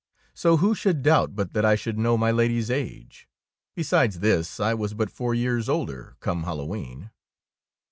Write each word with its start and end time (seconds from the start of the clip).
So 0.33 0.57
who 0.57 0.73
should 0.73 1.03
doubt 1.03 1.35
but 1.35 1.53
that 1.53 1.63
I 1.63 1.75
should 1.75 1.99
know 1.99 2.17
my 2.17 2.31
Lady's 2.31 2.71
age? 2.71 3.29
Besides 3.75 4.17
this 4.21 4.59
I 4.59 4.73
was 4.73 4.95
but 4.95 5.11
four 5.11 5.35
years 5.35 5.69
older 5.69 6.17
come 6.19 6.41
Hal 6.45 6.57
lowe^en. 6.57 7.11